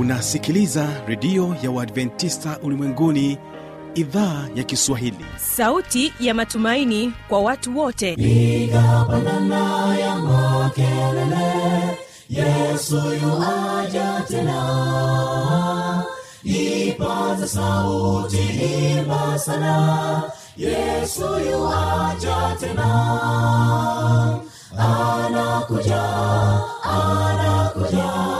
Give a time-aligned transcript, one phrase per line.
[0.00, 3.38] unasikiliza redio ya uadventista ulimwenguni
[3.94, 5.24] idhaa ya kiswahili.
[5.36, 8.12] Sauti ya matumaini kwa watu wote.
[8.12, 11.98] Igapanana ya makelele
[12.30, 16.04] yesu yuaja tena.
[16.44, 18.38] Ipata sauti
[18.98, 20.22] imba sana
[20.56, 22.90] yesu yuaja tena.
[24.78, 26.02] Anakuja
[26.82, 28.39] anakuja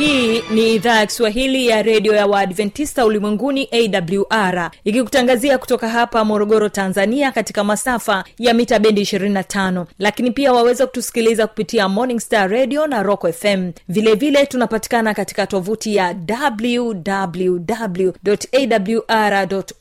[0.00, 6.68] hii ni idhaa ya kiswahili ya redio ya waadventista ulimwenguni awr ikikutangazia kutoka hapa morogoro
[6.68, 12.86] tanzania katika masafa ya mita bendi 25 lakini pia waweza kutusikiliza kupitia morning star radio
[12.86, 17.00] na rock fm vilevile vile tunapatikana katika tovuti ya wwwawr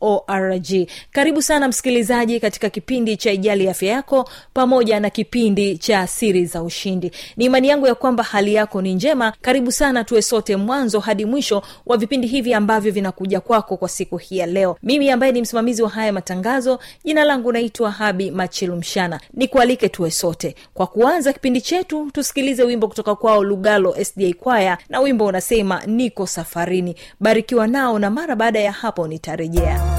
[0.02, 0.68] org.
[1.12, 6.64] Karibu sana msikilizaji katika kipindi cha ijali afya yako pamoja na kipindi cha siri za
[6.64, 7.12] ushindi.
[7.38, 9.34] Ni imani yangu ya kwamba hali yako ni njema.
[9.42, 14.18] Karibu sana tuwe sote mwanzo hadi mwisho wa vipindi hivi ambavyo vinakuja kwako kwa siku
[14.18, 14.78] hii ya leo.
[14.84, 20.56] Mimi ambaye ni msimamizi wa haya matangazo jina langu naitwa habi machilumshana nikualike tuwe sote.
[20.74, 26.28] Kwa kuanza kipindi chetu tusikilize wimbo kutoka kwao lugalo sda kwaya na wimbo unasema niko
[26.28, 26.96] safarini.
[27.20, 29.99] Barikiwa nao na mara baada ya hapo nitarejea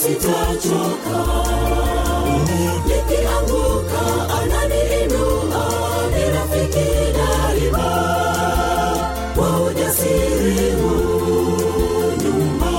[0.00, 1.18] sitachoka.
[2.86, 4.02] Nikianguka
[4.40, 5.64] ananiinua
[6.14, 7.88] ni rafiki daima.
[9.34, 10.72] Kwa ujasiri
[12.22, 12.72] nyuma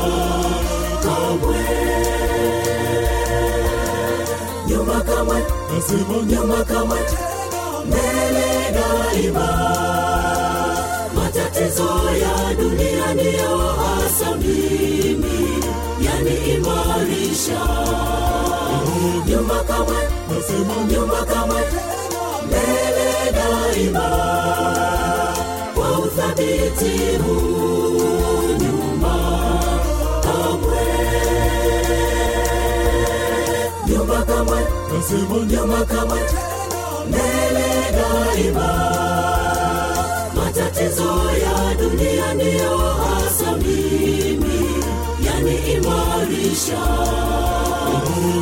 [1.03, 1.57] kamwe
[4.67, 5.37] nyuma kamwe
[6.29, 6.99] nyuma kamwe
[7.85, 9.47] mbele daima.
[11.15, 11.89] Matatizo
[12.21, 14.35] ya dunia ndiyo hasa
[16.25, 17.61] yaniimarisha
[19.27, 19.97] Nyumba kamwe
[20.91, 21.61] nyuma kamwe
[22.45, 24.07] mbele daima
[25.75, 29.15] kwa uthabiti huu nyuma
[30.23, 30.83] kamwe.
[33.87, 34.59] Nyumba kamwe
[35.45, 36.19] nyuma kamwe
[37.07, 38.69] mbele daima.
[40.35, 41.11] Matatizo
[41.43, 43.51] ya dunia ndiyo hasa
[45.51, 46.81] yaniimarisha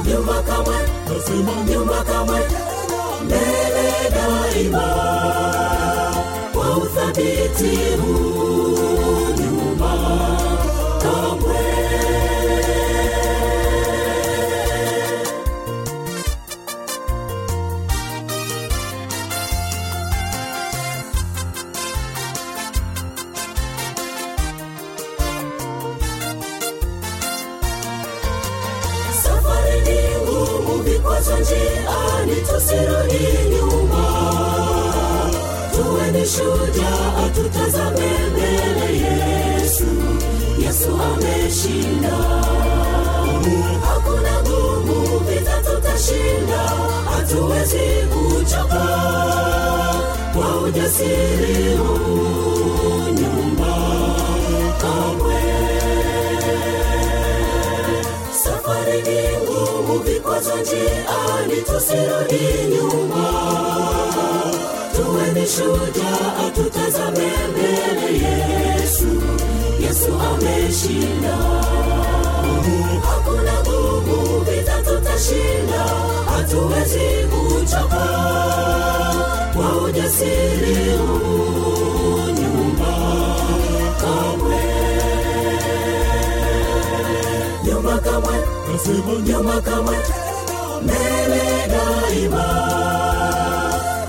[0.05, 0.75] nyumba kamwe
[1.69, 2.39] nyuma kamwe.
[3.25, 4.87] Mbele daima
[6.53, 9.28] kwa uthabiti huu
[32.69, 34.03] tusirudi nyuma.
[35.75, 37.29] Tuwe ni shujaa
[37.91, 39.85] mbele yesu.
[40.65, 42.17] Yesu ameshinda.
[43.87, 46.61] Hakuna gumu vita tutashinda.
[47.15, 48.85] Hatuwezi kuchoka.
[50.33, 53.75] Kwa ujasiri huu nyumba.
[54.81, 55.18] kamwe
[60.05, 63.25] vikwazo njiani tusirudi nyuma?
[64.95, 65.31] Tuwe
[66.55, 69.07] tutazame mbele yesu.
[69.81, 71.37] Yesu ameshinda.
[73.01, 75.85] Hakuna gugu vita tutashinda.
[76.35, 78.05] Hatuwezi kuchoka.
[79.53, 82.28] Kwa ujasiri huu
[88.19, 88.37] nyuma
[88.71, 89.97] nasema nyama kamwe
[90.83, 92.45] mbele daima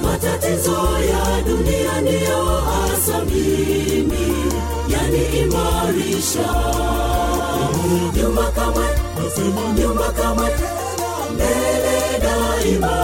[0.03, 0.79] matatizo
[1.11, 4.35] ya dunia ndiyo hasa mimi
[4.89, 6.49] yaniimarisha
[8.17, 8.85] nyuma kamwe
[9.79, 10.51] nyuma kamwe
[11.35, 12.97] mbele daima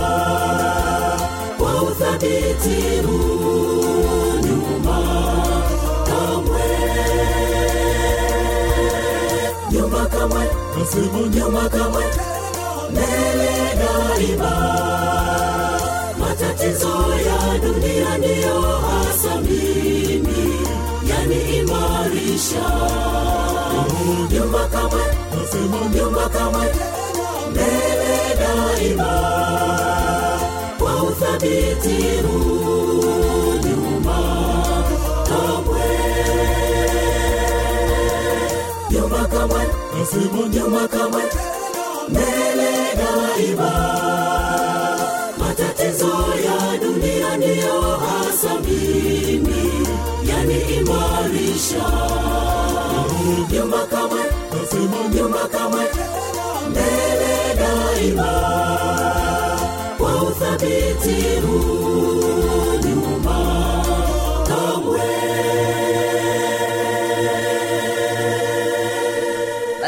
[1.58, 3.95] kwa uthabiti huu
[10.26, 10.44] nyuma
[10.78, 12.04] nasema nyuma kamwe
[12.90, 14.52] mbele daima
[16.18, 16.94] matatizo
[17.26, 20.56] ya dunia ndiyo hasa mimi
[21.10, 22.66] yaniimarisha
[24.30, 25.02] nyuma kamwe
[25.94, 26.66] nyuma kamwe
[27.50, 29.12] mbele daima
[30.78, 33.02] kwa uthabiti huu
[35.28, 35.86] kamwe.
[38.90, 39.60] Nyuma kamwe
[40.14, 41.22] nyuma kamwe
[42.08, 43.70] mbele daima
[45.38, 46.14] matatizo
[46.46, 49.72] ya dunia ndiyo hasa mimi
[50.28, 51.86] yaniimarisha
[53.52, 54.20] nyuma kamwe
[55.14, 55.84] nyuma kamwe
[56.70, 58.32] mbele daima
[59.98, 61.85] kwa uthabiti huu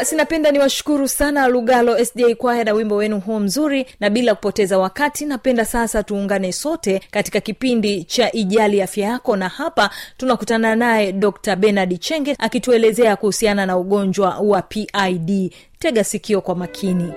[0.09, 4.79] basi napenda niwashukuru sana lugalo sda kwaya na wimbo wenu huo mzuri na bila kupoteza
[4.79, 11.11] wakati napenda sasa tuungane sote katika kipindi cha ijali afya yako na hapa tunakutana naye
[11.11, 17.13] dr benard chenge akituelezea kuhusiana na ugonjwa wa pid tega sikio kwa makini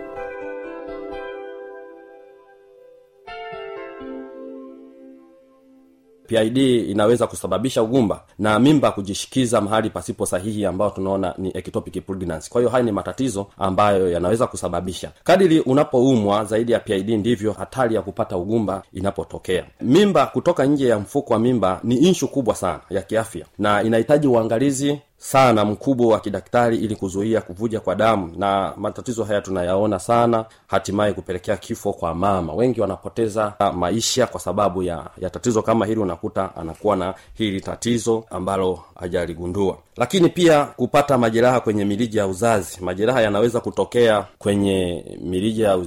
[6.40, 6.58] pid
[6.90, 12.50] inaweza kusababisha ugumba na mimba kujishikiza mahali pasipo sahihi ambayo tunaona ni ectopic pregnancy.
[12.50, 15.11] Kwa hiyo haya ni matatizo ambayo yanaweza kusababisha.
[15.25, 19.64] Kadiri unapoumwa zaidi ya pid ndivyo hatari ya kupata ugumba inapotokea.
[19.81, 24.26] Mimba kutoka nje ya mfuko wa mimba ni inshu kubwa sana ya kiafya na inahitaji
[24.26, 30.44] uangalizi sana mkubwa wa kidaktari ili kuzuia kuvuja kwa damu na matatizo haya tunayaona sana
[30.66, 32.52] hatimaye kupelekea kifo kwa mama.
[32.54, 38.24] Wengi wanapoteza maisha kwa sababu ya, ya tatizo kama hili unakuta anakuwa na hili tatizo
[38.30, 39.78] ambalo hajaligundua.
[39.96, 42.78] Lakini pia kupata majeraha kwenye mirija ya uzazi.
[42.80, 45.78] Majeraha yanaweza kutokea kwenye mirija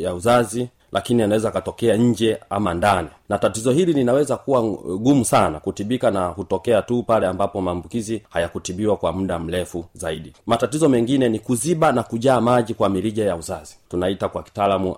[0.00, 3.08] ya, uzazi lakini anaweza akatokea nje ama ndani.
[3.28, 4.62] Na tatizo hili linaweza kuwa
[4.98, 10.32] gumu sana kutibika na hutokea tu pale ambapo maambukizi hayakutibiwa kwa muda mrefu zaidi.
[10.46, 13.76] Matatizo mengine ni kuziba na kujaa maji kwa mirija ya uzazi.
[13.88, 14.96] Tunaita kwa kitaalamu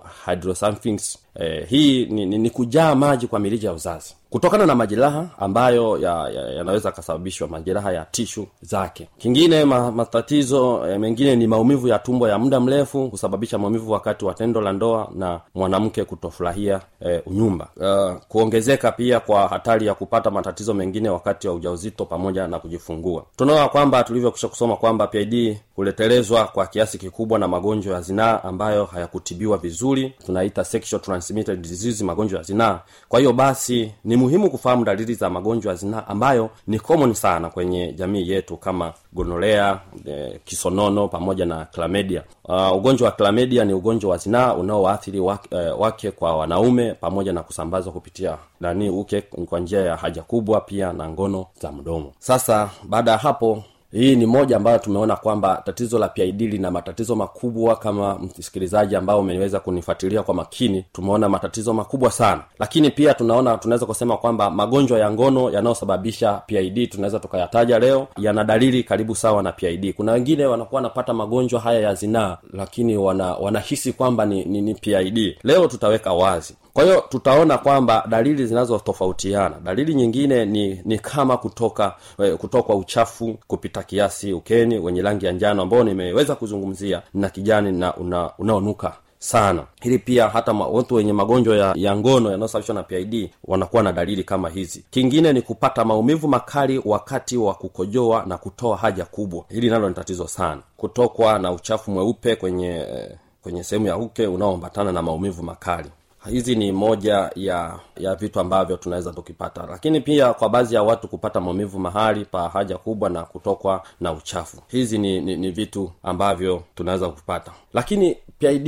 [1.39, 4.15] eh, hii ni, ni, ni kujaa maji kwa mirija ya uzazi.
[4.33, 9.07] Kutokana na majeraha ambayo yanaweza ya, ya kasababishwa majeraha ya tishu zake.
[9.17, 14.25] Kingine ma, matatizo eh, mengine ni maumivu ya tumbo ya muda mrefu kusababisha maumivu wakati
[14.25, 17.67] wa tendo la ndoa na mwanamke kutofurahia eh, unyumba.
[17.77, 23.25] Uh, kuongezeka pia kwa hatari ya kupata matatizo mengine wakati wa ujauzito pamoja na kujifungua.
[23.35, 28.85] Tunaona kwamba tulivyokisha kusoma kwamba pid huletelezwa kwa kiasi kikubwa na magonjwa ya zinaa ambayo
[28.85, 30.13] hayakutibiwa vizuri.
[30.25, 32.79] Tunaita sexual transmitted disease magonjwa ya zinaa.
[33.09, 37.49] Kwa hiyo basi ni muhimu kufahamu dalili za magonjwa ya zinaa ambayo ni common sana
[37.49, 43.73] kwenye jamii yetu kama gonolea e, kisonono pamoja na klamedia uh, ugonjwa wa klamedia ni
[43.73, 49.21] ugonjwa wa zinaa unaoathiri wake, uh, wake kwa wanaume pamoja na kusambazwa kupitia nani uke
[49.21, 52.11] kwa njia ya haja kubwa pia na ngono za mdomo.
[52.19, 53.63] Sasa baada ya hapo
[53.93, 59.19] hii ni moja ambayo tumeona kwamba tatizo la pid lina matatizo makubwa kama msikilizaji ambao
[59.19, 60.85] umeweza kunifuatilia kwa makini.
[60.93, 62.41] Tumeona matatizo makubwa sana.
[62.59, 68.43] Lakini pia tunaona tunaweza kusema kwamba magonjwa ya ngono yanayosababisha pid tunaweza tukayataja leo yana
[68.43, 73.33] dalili karibu sawa na pid kuna wengine wanakuwa wanapata magonjwa haya ya zinaa lakini wana
[73.33, 79.55] wanahisi kwamba ni, ni, ni pid leo tutaweka wazi kwa hiyo tutaona kwamba dalili zinazotofautiana.
[79.63, 85.31] Dalili nyingine ni ni kama kutoka eh, kutokwa uchafu kupita kiasi ukeni wenye rangi ya
[85.31, 89.63] njano ambao nimeweza kuzungumzia na kijani na una, unaonuka sana.
[89.81, 94.23] Hili pia hata watu wenye magonjwa ya, ya ngono yanayosababishwa na pid wanakuwa na dalili
[94.23, 94.83] kama hizi.
[94.91, 99.45] Kingine ni kupata maumivu makali wakati wa kukojoa na kutoa haja kubwa.
[99.49, 100.61] Hili nalo ni tatizo sana.
[100.77, 103.11] Kutokwa na uchafu mweupe kwenye eh,
[103.41, 105.89] kwenye sehemu ya uke unaoambatana na maumivu makali
[106.29, 109.65] hizi ni moja ya ya vitu ambavyo tunaweza tukipata.
[109.69, 114.11] Lakini pia kwa baadhi ya watu kupata maumivu mahali pa haja kubwa na kutokwa na
[114.11, 114.57] uchafu.
[114.67, 117.51] Hizi ni, ni, ni vitu ambavyo tunaweza kupata.
[117.73, 118.67] Lakini pid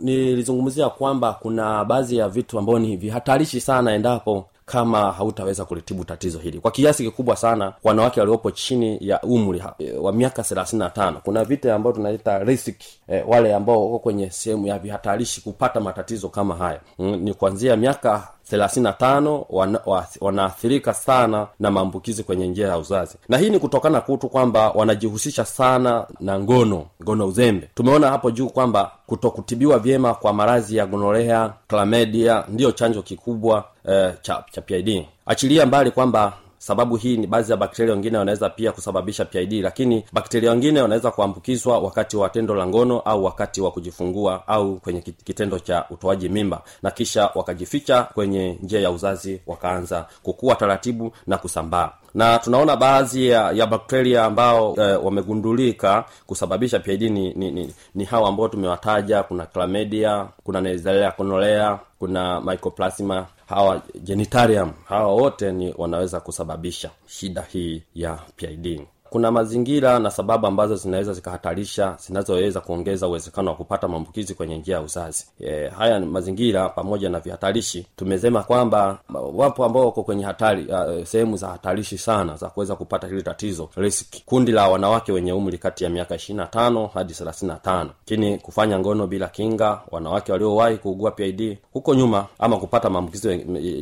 [0.00, 6.38] nilizungumzia kwamba kuna baadhi ya vitu ambavyo ni vihatarishi sana endapo kama hautaweza kulitibu tatizo
[6.38, 6.60] hili.
[6.60, 11.20] Kwa kiasi kikubwa sana wanawake waliopo chini ya umri e, wa miaka thelathini na tano
[11.24, 12.68] kuna vita ambayo tunaita risk
[13.08, 16.80] e, wale ambao wako kwenye sehemu ya vihatarishi kupata matatizo kama haya.
[16.98, 22.68] Mm, ni kuanzia miaka thelathini na tano wana, wa- wanaathirika sana na maambukizi kwenye njia
[22.68, 23.16] ya uzazi.
[23.28, 27.68] Na hii ni kutokana kutu kwamba wanajihusisha sana na ngono ngono uzembe.
[27.74, 34.12] Tumeona hapo juu kwamba kutokutibiwa vyema kwa maradhi ya gonorea klamedia ndiyo chanjo kikubwa eh,
[34.22, 36.32] cha, cha pid achilia mbali kwamba
[36.62, 41.10] sababu hii ni baadhi ya bakteria wengine wanaweza pia kusababisha pid lakini bakteria wengine wanaweza
[41.10, 46.28] kuambukizwa wakati wa tendo la ngono au wakati wa kujifungua au kwenye kitendo cha utoaji
[46.28, 51.90] mimba na kisha wakajificha kwenye njia ya uzazi wakaanza kukua taratibu na kusambaa.
[52.14, 58.04] Na tunaona baadhi ya, ya bakteria ambao e, wamegundulika kusababisha pid ni, ni, ni, ni
[58.04, 59.22] hawa ambao tumewataja.
[59.22, 67.42] Kuna clamedia kuna nezalea konolea kuna mycoplasma hawa genitarium hawa wote ni wanaweza kusababisha shida
[67.52, 68.80] hii ya pid
[69.12, 74.76] kuna mazingira na sababu ambazo zinaweza zikahatarisha zinazoweza kuongeza uwezekano wa kupata maambukizi kwenye njia
[74.76, 75.26] ya uzazi.
[75.40, 77.86] E, haya mazingira pamoja na vihatarishi.
[77.96, 78.98] Tumesema kwamba
[79.34, 80.66] wapo ambao wako kwenye hatari
[81.04, 85.58] sehemu za hatarishi sana za kuweza kupata hili tatizo riski kundi la wanawake wenye umri
[85.58, 87.90] kati ya miaka ishirina tano hadi thelathini na tano.
[88.00, 93.28] Lakini kufanya ngono bila kinga wanawake waliowahi kuugua pid huko nyuma ama kupata maambukizi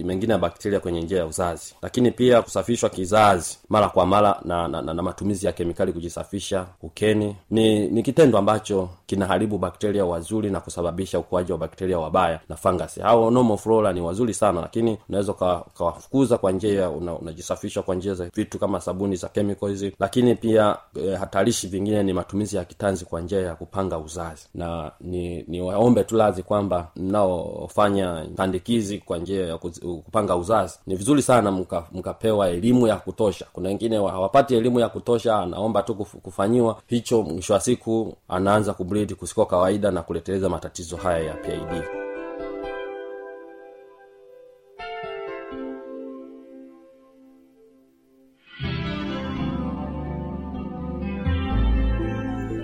[0.04, 1.74] mengine ya bakteria kwenye njia ya uzazi.
[1.82, 6.66] Lakini pia kusafishwa kizazi mara kwa mara na, na, na, na matumizi ya kemikali kujisafisha
[6.82, 7.36] ukeni.
[7.50, 13.00] Ni ni kitendo ambacho kinaharibu bakteria wazuri na kusababisha ukuaji wa bakteria wabaya na fangasi.
[13.00, 18.14] Hao normal flora ni wazuri sana lakini unaweza ukawafukuza kwa njia unajisafishwa una- kwa njia
[18.14, 23.04] za vitu kama sabuni za chemicals lakini pia e, hatarishi vingine ni matumizi ya kitanzi
[23.04, 24.46] kwa njia ya kupanga uzazi.
[24.54, 30.94] Na ni ni waombe tu lazi kwamba mnaofanya pandikizi kwa njia ya kupanga uzazi ni
[30.96, 33.46] vizuri sana mka- mkapewa elimu ya kutosha.
[33.52, 38.74] Kuna wengine wa- hawapati elimu ya kutosha anaomba tu kufanyiwa hicho mwisho wa siku anaanza
[39.00, 41.82] kubleed kusiko kawaida na kuleteleza matatizo haya ya pid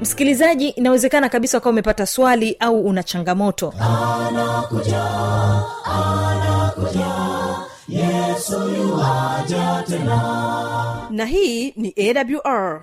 [0.00, 3.74] msikilizaji inawezekana kabisa ukawa umepata swali au una changamoto.
[11.10, 12.82] Na hii ni awr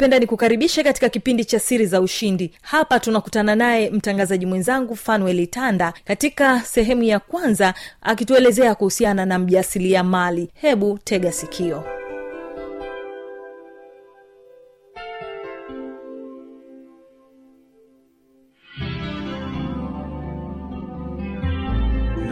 [0.00, 2.52] napenda nikukaribishe katika kipindi cha siri za ushindi.
[2.62, 10.04] Hapa tunakutana naye mtangazaji mwenzangu fanuel tanda katika sehemu ya kwanza akituelezea kuhusiana na mjasilia
[10.04, 11.84] mali hebu tega sikio.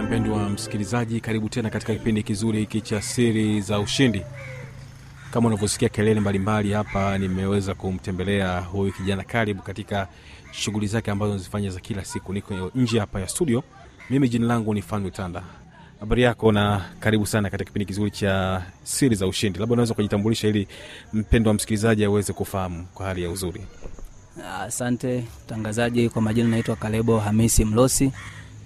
[0.05, 4.23] Mpendwa msikilizaji karibu tena katika kipindi kizuri hiki cha siri za ushindi
[5.31, 10.09] kama unavyosikia kelele mbalimbali hapa nimeweza kumtembelea huyu kijana karibu katika
[10.53, 12.33] shughuli zake ambazo nazifanya za kila siku.
[12.33, 13.63] Niko nje hapa ya studio.
[14.11, 15.43] Mimi jina langu ni fanwe tanda.
[16.01, 19.59] Habari yako na karibu sana katika kipindi kizuri cha siri za ushindi.
[19.59, 20.69] Labda unaweza kujitambulisha ili
[21.13, 23.61] mpendo wa msikilizaji aweze kufahamu kwa hali ya uzuri.
[24.61, 28.13] Asante mtangazaji, kwa majina naitwa Kalebo Hamisi Mlosi.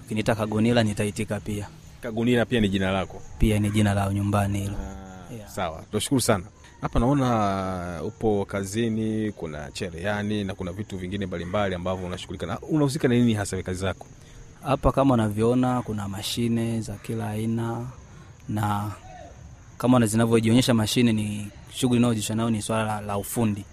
[0.04, 1.66] Ukiniita Kagunila nitaitika pia,
[2.02, 3.22] Kagunila pia ni jina lako?
[3.38, 4.74] Pia ni jina la nyumbani hilo.
[5.36, 5.48] Yeah.
[5.50, 6.44] sawa tunashukuru sana
[6.80, 13.08] hapa naona upo kazini kuna cherehani na kuna vitu vingine mbalimbali ambavyo unashughulika na unahusika
[13.08, 14.06] na nini hasa kazi zako
[14.62, 17.86] Hapa kama unavyoona kuna mashine za kila aina,
[18.48, 18.90] na
[19.78, 23.64] kama zinavyojionyesha mashine, ni shughuli inayojishughulisha nayo ni swala la, la ufundi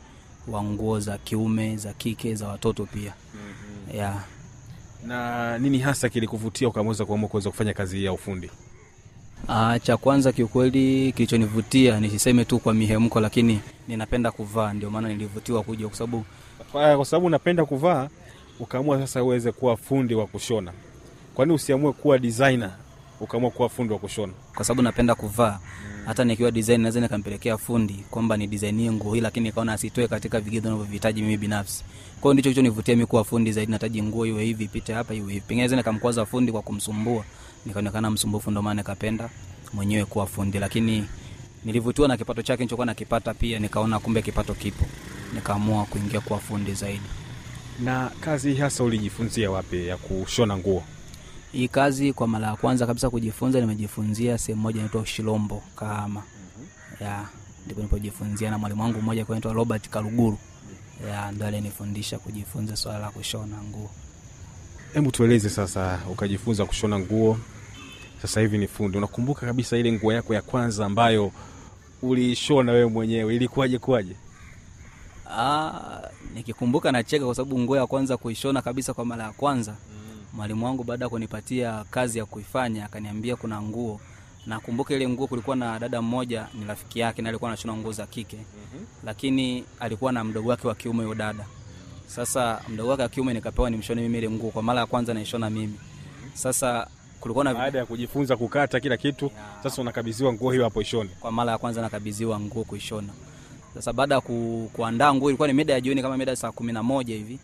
[0.48, 3.96] wa nguo za kiume za kike za watoto pia mm-hmm.
[3.96, 4.24] yeah.
[5.06, 8.51] na nini hasa kilikuvutia ukamweza kuamua kuweza kufanya kazi hii ya ufundi
[9.51, 14.74] Ah, cha kwanza kiukweli kilichonivutia nisiseme tu kwa mihemko lakini ninapenda kuvaa.
[14.74, 16.25] Ndio maana nilivutiwa kuja kwa sababu
[16.72, 18.08] kwa sababu unapenda kuvaa
[18.60, 20.72] ukaamua sasa uweze kuwa fundi wa kushona.
[21.36, 22.72] Kwani usiamue kuwa designer
[23.20, 24.34] ukaamua kuwa fundi wa kushona?
[24.56, 25.60] Kwa sababu napenda kuvaa.
[26.06, 30.39] Hata nikiwa design naweza nikampelekea fundi kwamba ni designie nguo hii lakini nikaona asitoe katika
[30.39, 31.84] vigezo navyohitaji mimi binafsi.
[32.22, 33.72] Kwa hiyo ndicho kilichonivutia mimi kuwa fundi zaidi.
[33.72, 35.39] Nataji nguo iwe hivi ipite hapa iwe hivi.
[35.48, 37.24] Pengine naweza nikamkwaza fundi kwa kumsumbua
[37.66, 39.30] nikaonekana msumbufu ndio maana nikapenda
[39.74, 41.06] mwenyewe kuwa fundi lakini
[41.66, 44.86] nilivutiwa na kipato chake nilichokuwa nakipata pia nikaona kumbe kipato kipo
[45.34, 47.06] nikaamua kuingia kuwa fundi zaidi
[47.84, 50.84] na kazi hasa ulijifunzia wapi ya kushona nguo
[51.51, 56.24] hii kazi kwa mara ya kwanza kabisa kujifunza nimejifunzia sehemu moja inaitwa Ushilombo Kahama.
[57.01, 57.25] Ya,
[57.66, 60.38] ndipo nilipojifunzia na mwalimu wangu mmoja kwa inaitwa Robert Karuguru.
[61.10, 63.89] Ya, ndo alinifundisha kujifunza swala la kushona nguo.
[64.93, 67.38] Hebu tueleze sasa ukajifunza kushona nguo
[68.22, 68.98] sasa hivi ni fundi.
[68.98, 71.31] Unakumbuka kabisa ile nguo yako ya kwanza ambayo
[72.01, 74.15] uliishona wewe mwenyewe ilikuwaje kuwaje?
[75.38, 76.01] Ah,
[76.36, 79.75] nikikumbuka nacheka kwa sababu nguo ya kwanza kuishona kabisa kwa mara ya kwanza
[80.34, 84.00] mwalimu wangu baada ya kunipatia kazi ya kuifanya akaniambia kuna nguo.
[84.46, 88.08] Nakumbuka ile nguo kulikuwa na dada mmoja ni rafiki yake na alikuwa anashona nguo za
[88.08, 88.38] kike.
[88.38, 88.86] Mm-hmm.
[89.03, 91.46] lakini alikuwa na mdogo wake wa kiume huyo dada
[92.16, 95.50] sasa mdogo wake wa kiume nikapewa nimshone mimi ile nguo kwa mara ya kwanza naishona
[95.50, 95.80] mimi.
[96.34, 96.88] Sasa
[97.20, 99.32] kulikuwa na baada ya kujifunza kukata kila kitu
[99.63, 101.10] sasa unakabidhiwa nguo hiyo hapo ishone.
[101.20, 103.10] Kwa mara ya kwanza nakabidhiwa nguo kuishona.
[103.74, 106.74] Sasa baada ya ku, kuandaa nguo ilikuwa ni mida ya jioni kama mida saa kumi
[106.74, 107.39] na moja hivi.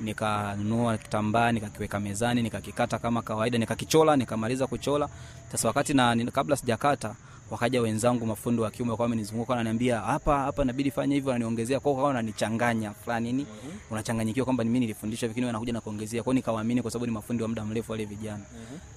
[0.00, 5.08] Nikanunua kitambaa nikakiweka mezani nikakikata kama kawaida nikakichola nikamaliza kuchola.
[5.52, 7.14] Sasa wakati na kabla sijakata
[7.50, 11.30] wakaja wenzangu mafundi wa kiume wakawa wamenizunguka wananiambia hapa hapa inabidi fanya hivyo.
[11.32, 13.46] Wananiongezea kwao wakawa wananichanganya fulani nini.
[13.90, 16.22] Unachanganyikiwa kwamba mimi nilifundishwa vikini, wanakuja na kuongezea.
[16.22, 18.44] Kwao nikawaamini kwa sababu ni mafundi wa muda mrefu wale vijana.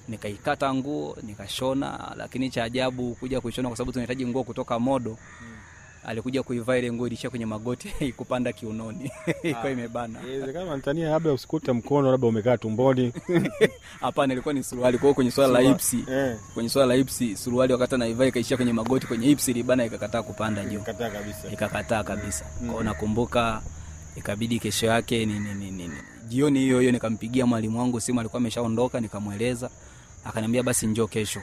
[0.08, 5.16] Nikaikata nguo nikashona lakini cha ajabu kuja kuishona kwa sababu tunahitaji nguo kutoka modo
[6.04, 9.10] alikuja kuivaa ile nguo ilishia kwenye magoti ikupanda kiunoni.
[9.42, 10.20] Ikawa imebana.
[10.22, 13.12] inawezekana Tanzania labda usikute mkono labda umekaa tumboni.
[14.00, 14.98] Hapana ilikuwa ni suruali.
[14.98, 16.36] Kwao kwenye swala la ipsi eh.
[16.54, 20.64] kwenye swala la ipsi suruali wakati anaivaa ikaishia kwenye magoti kwenye ipsi libana ikakataa kupanda
[20.64, 20.78] juu.
[20.78, 21.48] Ikakataa kabisa.
[21.52, 22.44] Ikakataa kabisa.
[22.66, 23.62] Kwao nakumbuka
[24.16, 25.94] ikabidi kesho yake ni, ni, ni, ni, ni.
[26.28, 29.70] jioni hiyo hiyo nikampigia mwalimu wangu simu alikuwa ameshaondoka nikamweleza.
[30.24, 31.40] Akaniambia basi njoo kesho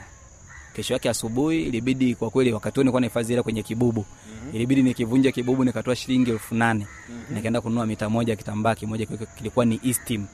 [0.76, 4.06] kesho yake asubuhi ilibidi kwa kweli wakati nilikuwa nahifadhi hela kwenye kibubu.
[4.52, 6.86] Ilibidi nikivunja kibubu nikatoa shilingi elfu nane.
[7.30, 10.24] Nikaenda kununua mita moja kitambaa kimoja kilikuwa ni Eastim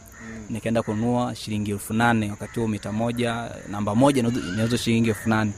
[0.50, 2.30] nikaenda kununua shilingi elfu nane.
[2.30, 4.20] Wakati huo mita moja namba moja
[4.54, 5.52] inauzwa shilingi elfu nane.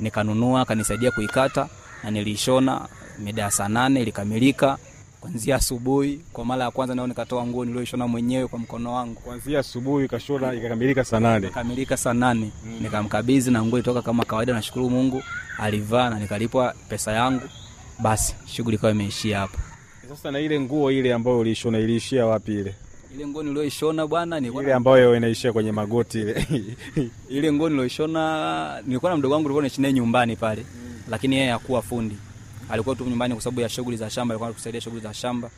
[0.00, 1.68] Nikanunua akanisaidia kuikata
[2.04, 4.78] na nilishona mida ya saa nane ilikamilika
[5.26, 9.14] kwanzia asubuhi kwa mara ya kwanza nao nikatoa nguo nilioishona mwenyewe kwa mkono wangu.
[9.20, 11.48] Kuanzia asubuhi kashona, ikakamilika saa nane.
[11.48, 12.50] Kamilika saa nane.
[12.80, 15.22] Nikamkabidhi na nguo itoka kama kawaida nashukuru mungu
[15.58, 17.42] alivaa na nikalipwa pesa yangu.
[17.98, 19.58] Basi shughuli ikawa imeishia hapo.
[20.08, 22.74] Sasa na ile nguo ile ambayo uliishona iliishia wapi ile?
[23.14, 26.46] Ile nguo nilioishona bwana ni ile ambayo inaishia kwenye magoti ile.
[27.28, 30.66] Ile nguo nilioishona nilikuwa na mdogo wangu nilikuwa naishi naye nyumbani pale.
[31.10, 32.16] Lakini yeye hakuwa fundi
[32.70, 35.50] alikuwa tu nyumbani kwa sababu ya shughuli za shamba alikuwa anatusaidia shughuli za shamba.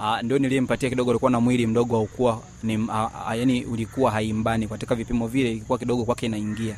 [0.00, 4.68] Ah, ndio nilimpatia kidogo alikuwa na mwili mdogo haukuwa ni a, a, yani ulikuwa haimbani.
[4.68, 6.76] Katika vipimo vile ilikuwa kidogo kwake inaingia.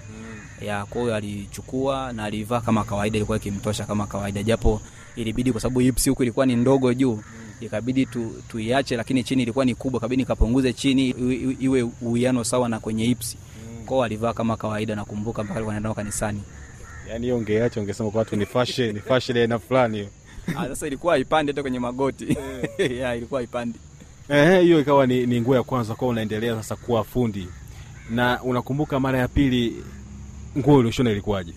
[0.66, 4.42] Ya kwa hiyo alichukua na alivaa kama kawaida ilikuwa ikimtosha kama kawaida.
[4.42, 4.81] Japo
[5.16, 7.20] ilibidi kwa sababu hips huku ilikuwa ni ndogo juu
[7.61, 11.11] ikabidi tu, tuiache lakini chini ilikuwa ni kubwa kabidi nikapunguze chini
[11.61, 13.37] iwe- uwiano sawa na kwenye hips
[13.87, 16.42] kwao alivaa kama kawaida nakumbuka mpaka alikuwa anaenda kanisani
[17.09, 20.09] yaani hiyo ungeacha ungesema kwa watu nifashe nifashe aina fulani hiyo.
[20.57, 22.37] Ah, sasa ilikuwa ipande hata kwenye magoti.
[22.79, 23.79] Yeah, ilikuwa ipande.
[24.29, 27.49] Ehe, hiyo ikawa ni, ni nguo ya kwanza kwa unaendelea sasa kuwa fundi.
[28.11, 29.85] Na unakumbuka mara ya pili
[30.59, 31.53] nguo ulioshona ilikuwaje?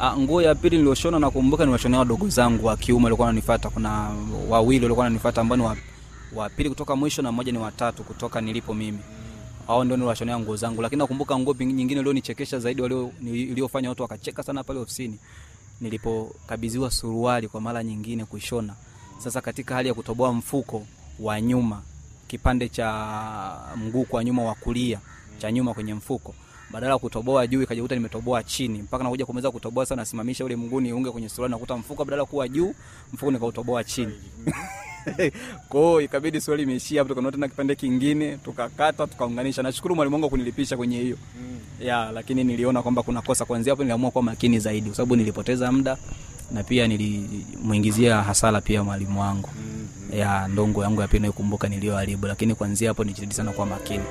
[0.00, 3.70] Ah, nguo ya pili nilioshona nakumbuka niwashonea wadogo zangu wa kiume walikuwa wananifuata.
[3.70, 4.10] Kuna
[4.48, 5.76] wawili walikuwa wananifuata ambao ni wa,
[6.34, 8.98] wa pili kutoka mwisho na mmoja ni watatu kutoka nilipo mimi
[9.66, 10.82] hao ndio niliwashonea nguo zangu.
[10.82, 12.82] Lakini nakumbuka nguo nyingine ilionichekesha zaidi
[13.22, 15.18] iliyofanya watu wakacheka sana pale ofisini
[15.80, 18.74] nilipokabidhiwa suruali kwa mara nyingine kushona,
[19.18, 20.86] sasa katika hali ya kutoboa mfuko
[21.20, 21.82] wa nyuma
[22.28, 25.00] kipande cha mguu kwa nyuma wa kulia
[25.38, 26.34] cha nyuma kwenye mfuko
[26.70, 28.82] badala ya kutoboa juu ikajikuta nimetoboa chini.
[28.82, 32.48] Mpaka nakuja kumeweza kutoboa sana nasimamisha ule mguu niunge kwenye suruali nakuta mfuko badala kuwa
[32.48, 32.74] juu
[33.12, 34.12] mfuko nikautoboa chini
[35.68, 39.62] kwao ikabidi swali imeishia hapo tukanua tena kipande kingine tukakata tukaunganisha.
[39.62, 41.16] Nashukuru mwalimu wangu kunilipisha kwenye hiyo.
[41.80, 43.44] Ya lakini niliona kwamba kuna kosa.
[43.44, 45.96] Kwanzia hapo niliamua kuwa makini zaidi kwa sababu nilipoteza muda
[46.52, 49.48] na pia nilimwingizia hasara pia mwalimu wangu.
[50.16, 54.04] Ya ndongo yangu ya pili naikumbuka niliyoharibu lakini kuanzia hapo nijitahidi sana kuwa makini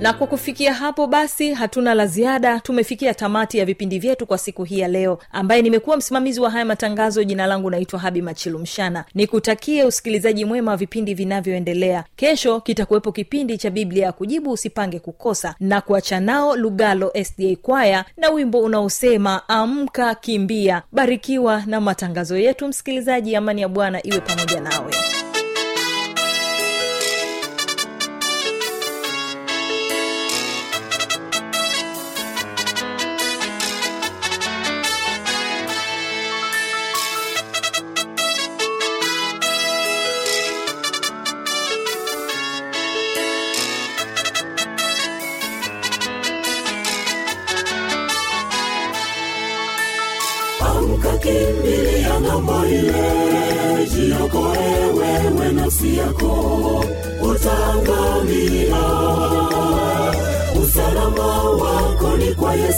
[0.00, 2.60] na kwa kufikia hapo basi hatuna la ziada.
[2.60, 5.18] Tumefikia tamati ya vipindi vyetu kwa siku hii ya leo.
[5.32, 10.76] Ambaye nimekuwa msimamizi wa haya matangazo jina langu naitwa habi machilumshana nikutakie usikilizaji mwema wa
[10.76, 12.04] vipindi vinavyoendelea.
[12.16, 15.54] Kesho kitakuwepo kipindi cha biblia ya kujibu usipange kukosa.
[15.60, 20.82] Na kuacha nao lugalo sda kwaya na wimbo unaosema amka kimbia.
[20.92, 23.36] Barikiwa na matangazo yetu msikilizaji.
[23.36, 24.94] Amani ya bwana iwe pamoja nawe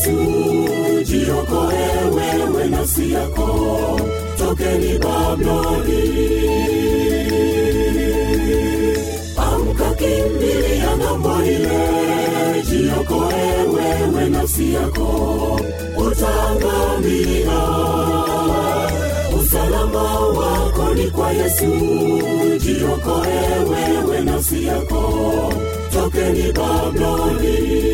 [0.09, 4.01] ni kwa yesu jiokoe wewe nafsi yako.
[4.38, 6.03] Tokeni babloni
[9.37, 9.94] amka
[10.97, 12.62] ng'ambo ile.
[12.71, 13.44] Jiokoe
[13.75, 15.61] wewe nafsi yako.
[15.97, 17.59] Utaangamia
[19.40, 21.66] usalama wako ni kwa yesu.
[22.59, 23.38] Jiokoe
[23.71, 25.53] wewe nafsi yako.
[25.92, 27.88] Tokeni babloni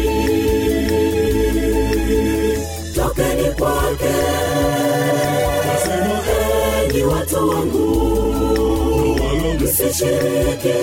[9.95, 10.79] msishiriki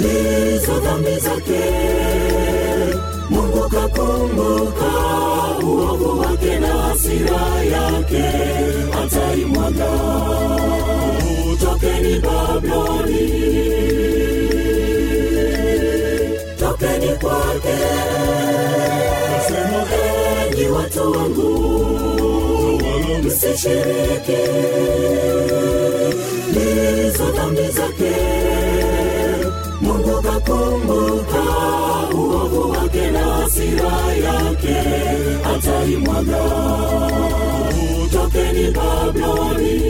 [0.00, 1.64] lizo dhambi zake.
[3.30, 4.90] Mungu kakumbuka
[5.64, 7.40] uovu wake na hasira
[7.72, 8.24] yake.
[9.02, 9.90] Ataimwaga
[11.60, 13.30] tokeni babloni
[16.58, 17.78] tokeni kwake.
[19.30, 19.86] Nasema
[20.52, 21.76] enyi watu wangu.
[23.24, 24.42] Msishiriki
[26.92, 28.12] lizo dhambi zake
[29.80, 31.42] mungu kakumbuka
[32.14, 33.92] uovu wake na hasira
[34.26, 34.76] yake
[35.54, 36.42] ataimwaga
[38.12, 39.85] tokeni babloni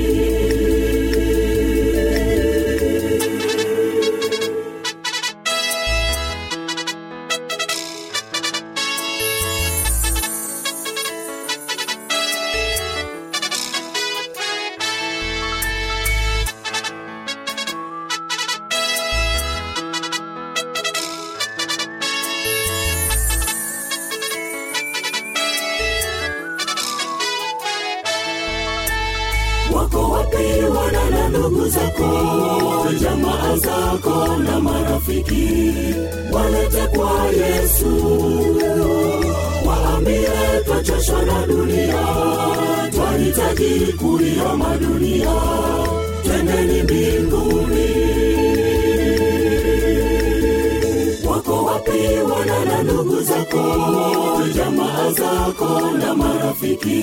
[53.56, 57.02] zako jamaa zako na marafiki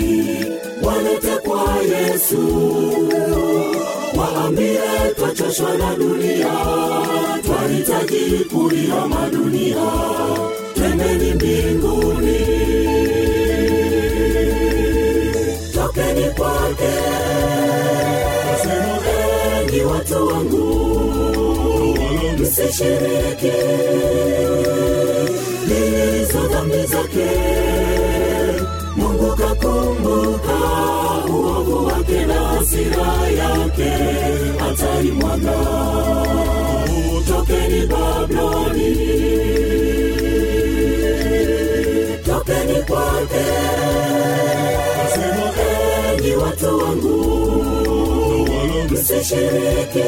[0.83, 2.47] walete kwa yesu
[4.17, 4.79] waambie
[5.15, 6.53] twachoshwa na dunia
[7.45, 9.91] twahitaji kuiama dunia
[10.75, 12.39] twendeni mbinguni
[15.73, 16.93] tokeni kwake
[18.51, 18.99] nasema
[19.61, 20.93] enyi watu wangu
[22.39, 23.51] msishiriki
[25.73, 27.29] lizo dhambi zake
[28.95, 30.57] mungu kakumbuka
[31.29, 33.07] uovu wake na hasira
[33.37, 33.93] yake
[34.69, 35.57] ataimwaga.
[37.27, 38.95] Tokeni babloni
[42.25, 43.45] tokeni kwake.
[46.17, 47.17] Enyi watu wangu
[48.91, 50.03] msishiriki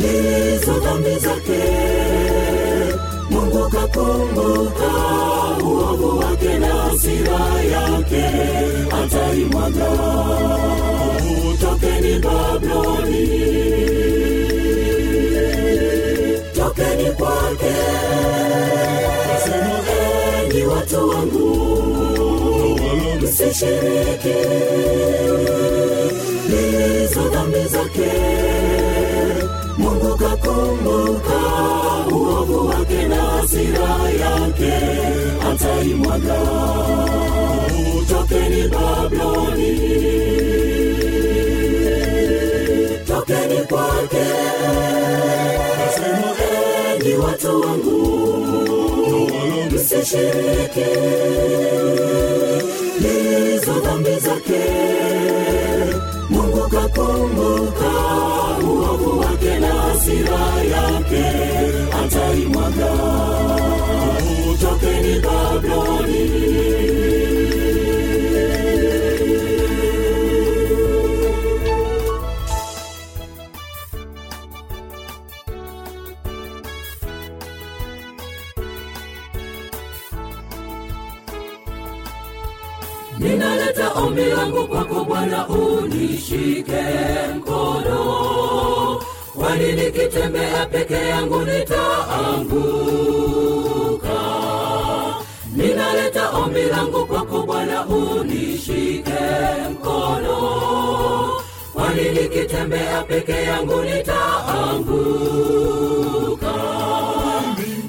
[0.00, 1.63] lizo dhambi zake
[3.96, 4.90] mungu kakumbuka.
[5.64, 7.40] uovu wake na hasira
[7.74, 8.24] yake
[9.02, 9.90] ataimwaga
[11.60, 13.28] tokeni babloni
[16.54, 17.74] tokeni kwake
[19.28, 19.80] nasema
[20.44, 21.50] enyi watu wangu
[23.22, 24.38] msishiriki
[26.48, 28.12] hizo dhambi zake
[29.78, 31.40] mungu kakumbuka
[33.58, 34.74] uovu yake
[35.50, 36.40] ataimwaga.
[38.08, 39.80] Tokeni babloni
[43.06, 44.26] tokeni kwake.
[45.78, 46.34] Nasema
[46.94, 48.20] enyi watu wangu
[49.74, 50.90] msishiriki
[52.98, 54.64] hizo dhambi zake
[56.30, 57.90] mungu kakumbuka
[58.64, 60.40] uovu wake na hasira
[60.76, 61.24] yake
[62.04, 62.93] ataimwaga
[90.86, 92.60] peke yangu nitaanguka.
[95.56, 99.20] Ninaleta ombi langu kwako bwana unishike
[99.70, 100.38] mkono.
[101.72, 104.94] Kwani nikitembea peke yangu nitaanguka?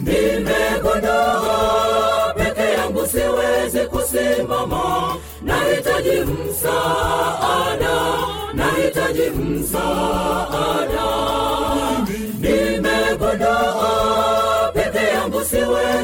[0.03, 1.57] Nimegondoa
[2.37, 5.15] peke yangu siwezi kusimama.
[5.41, 7.95] Nahitaji msaada
[8.53, 11.05] nahitaji msaada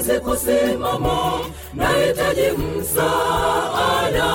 [0.02, 1.40] siwezi kusimama
[1.74, 4.34] nahitaji msaada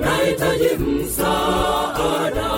[0.00, 2.52] nahitaji msaada.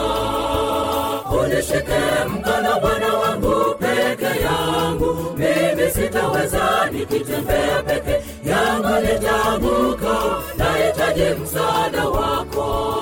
[1.41, 10.17] Unishike mkono bwana wangu peke yangu mimi sitaweza nikitembea peke yangu nitaanguka
[10.57, 12.95] nahitaji msaada wako.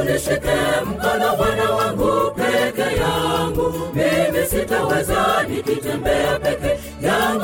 [0.00, 6.77] Unishike mkono bwana wangu peke yangu mimi sitaweza nikitembea peke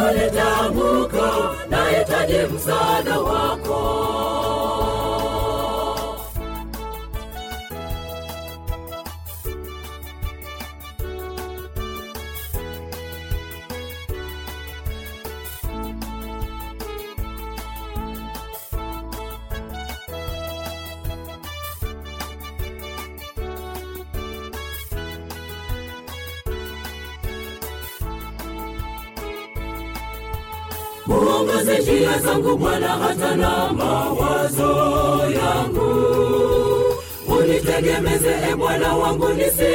[0.06, 1.30] yangu nitaanguka
[1.70, 4.33] nahitaji msaada wako
[31.20, 34.70] muongoze njia zangu bwana hata na mawazo
[35.40, 35.94] yangu.
[37.38, 39.74] Unitegemeze e bwana wangu nisianguke.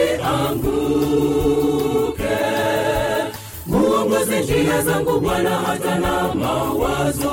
[3.67, 7.31] Muongoze njia zangu bwana hata na mawazo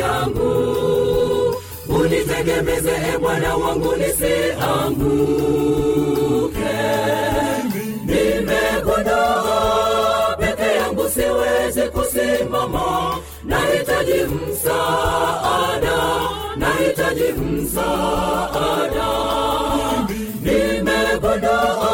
[0.00, 0.74] yangu.
[1.88, 4.38] Unitegemeze e bwana wangu nisianguke.
[8.04, 9.56] Nimekondoa
[10.38, 13.18] peke yangu siwezi kusimama
[14.08, 15.98] nahitaji msaada
[16.56, 19.08] nahitaji msaada
[20.42, 21.92] Nimegondoa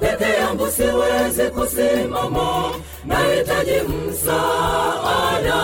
[0.00, 2.70] peke yangu siwezi kusimama
[3.04, 5.62] nahitaji msaada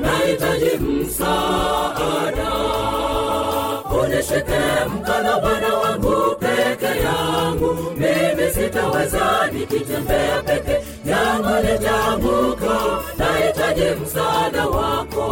[0.00, 2.52] nahitaji msaada
[4.02, 10.63] unishike mkono bwana wangu peke yangu mimi sitaweza nikitembea peke
[14.14, 15.26] msaada wako.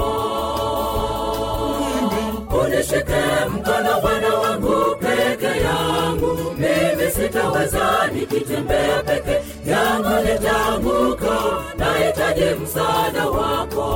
[2.64, 6.38] Unishike mkono bwana wangu peke yangu.
[6.58, 11.38] Mimi sitaweza nikitembea peke yangu nitaanguka
[11.78, 13.88] nahitaji msaada wako.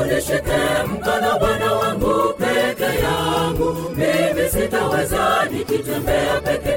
[0.00, 0.58] Unishike
[0.92, 3.76] mkono bwana wangu peke yangu.
[3.96, 6.67] Mimi sitaweza nikitembea peke